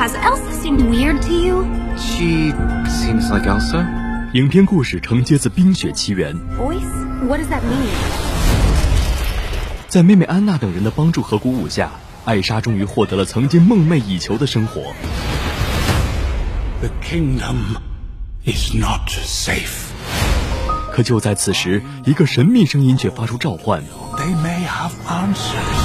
[0.00, 1.62] Has Elsa seemed weird to you?
[1.98, 2.54] She
[2.88, 3.86] seems like Elsa.
[4.32, 6.34] 影片故事承接自《冰雪奇缘》。
[6.56, 6.80] Voice?
[7.28, 7.90] What does that mean?
[9.88, 11.90] 在妹妹安娜等人的帮助和鼓舞下，
[12.24, 14.80] 艾莎终于获得了曾经梦寐以求的生活。
[16.80, 17.76] The kingdom
[18.46, 19.90] is not safe.
[20.94, 23.82] 可就在此时，一个神秘声音却发出召唤
[24.16, 25.79] ，They may have answers.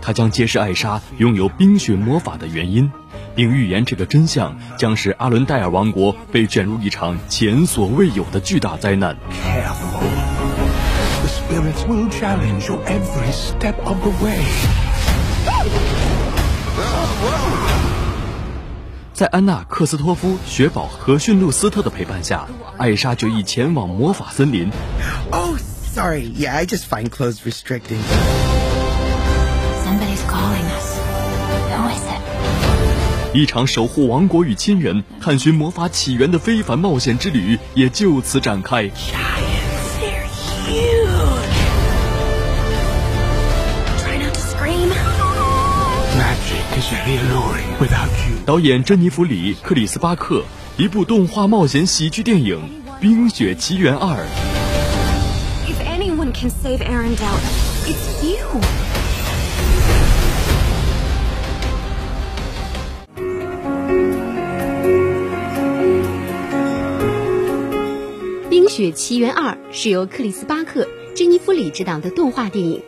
[0.00, 2.90] 它将揭示艾莎拥有冰雪魔法的原因，
[3.34, 9.16] 并预言这个真相将使阿伦戴尔王国被卷入一场前所未有的巨大灾难。
[9.44, 10.00] Careful.
[11.20, 14.42] The spirits will challenge you every step of the way.
[19.12, 24.68] 在安娜、克斯托夫、雪宝和驯鹿斯特的陪伴下，艾莎决意前往魔法森林。
[25.30, 25.56] Oh,
[25.94, 26.32] sorry.
[26.36, 28.00] Yeah, I just find clothes restricting.
[33.34, 38.82] 一场守护王国与亲人、探寻魔法起源的非凡冒险之旅也就此展开。
[38.82, 40.26] They're
[40.68, 41.16] huge.
[44.04, 44.90] Try not to scream.
[46.14, 48.36] Magic is very alluring without you.
[48.44, 50.44] 导演珍妮弗·里·克里斯巴克，
[50.76, 52.60] 一部动画冒险喜剧电影
[53.00, 54.14] 《冰雪奇缘二》。
[55.66, 57.40] If anyone can save Arendelle,
[57.86, 58.60] it's you.
[68.82, 72.82] 《雪奇缘二》是由克里斯巴克、珍妮弗·里执导的动画电影，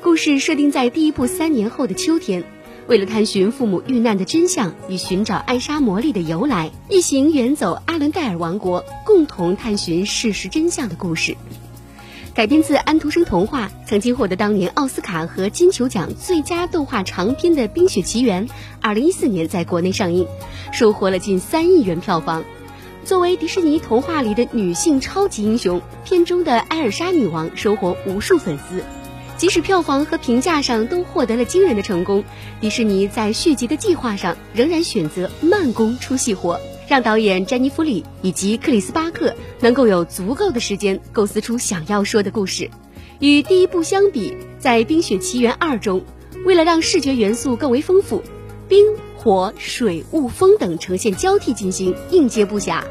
[0.00, 2.42] 故事设定在第一部三年后的秋天。
[2.86, 11.36] 为了探寻父母遇难的真相与寻找艾莎魔力的由来，一行远走阿伦戴尔王国，共同探寻事实真相的故事。
[12.32, 18.48] 改编自安徒生童话，曾经获得当年奥斯卡和金球奖最佳动画长片的《冰雪奇缘》，
[18.80, 20.26] 二零一四年在国内上映，
[20.72, 22.42] 收获了近三亿元票房。
[23.06, 28.82] 作为迪士尼童话里的女性超级英雄，片中的艾尔莎女王收获无数粉丝。
[29.36, 32.24] 即使票房和评价上都获得了惊人的成功，
[32.60, 36.58] 迪士尼在续集的计划上仍然选择慢工出细活，
[36.88, 42.68] 让导演詹妮弗·里以及克里斯巴克能够有足够的时间构思出想要说的故事。
[43.20, 46.04] 与第一部相比，在《冰雪奇缘二》中，
[46.44, 48.24] 为了让视觉元素更为丰富，
[48.68, 48.84] 冰、
[49.16, 52.82] 火、水、雾、风等呈现交替进行，应接不暇。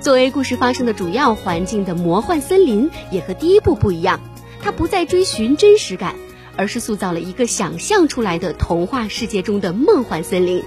[0.00, 4.20] 作为故事发生的主要环境的魔幻森林，也和第一部不一样。
[4.60, 6.14] 它不再追寻真实感，
[6.56, 10.62] 而是塑造了一个想象出来的童话世界中的梦幻森林。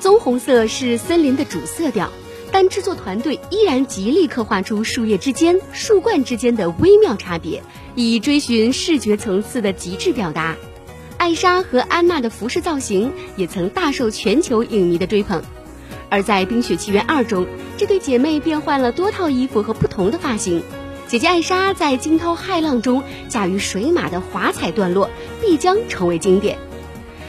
[0.00, 2.10] 棕红色是森林的主色调，
[2.50, 7.62] 但制作团队依然极力刻画出树叶之间、树冠之间的微妙差别，
[7.94, 10.56] 以追寻视觉层次的极致表达。
[11.18, 15.42] 艾莎和安娜的服饰造型也曾大受全球影迷的追捧。
[16.08, 17.46] 而在《冰雪奇缘二》中，
[17.76, 20.62] 这对姐妹变换了多套衣服和不同的发型。
[21.06, 26.58] 姐姐艾莎在惊涛骇浪中驾驭水马的华彩段落必将成为经典。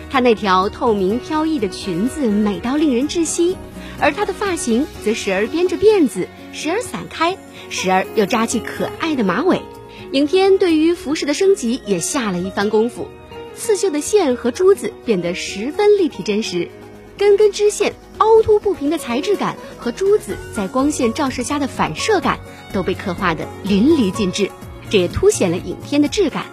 [0.09, 3.57] 她那条透明飘逸的裙子美到令人窒息，
[4.00, 7.38] 而她的发型则时而编着辫子，时而散开，
[7.69, 9.61] 时而又扎起可爱的马尾。
[10.11, 13.07] 影片对于服饰的升级也下了一番功夫，
[13.59, 16.69] 刺绣的线和珠子变得十分立体真实，
[17.17, 22.39] 根根织线凹凸不平的材质感和珠子在光线照射下的反射感
[22.73, 24.49] 都被刻画得淋漓尽致，
[24.89, 26.45] 这也凸显了影片的质感。